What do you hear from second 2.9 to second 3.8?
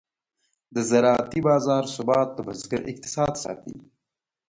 اقتصاد ساتي.